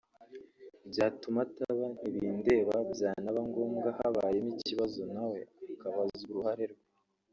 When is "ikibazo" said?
4.59-5.01